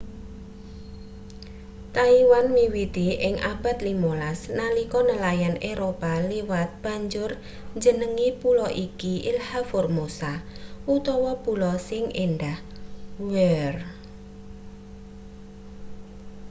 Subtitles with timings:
[1.95, 7.31] taiwan miwiti ing abad 15 nalika nelayan eropa liwat banjur
[7.77, 10.31] njenengi pulo iki ilha formosa
[10.95, 13.79] utawa pulo sing endah.where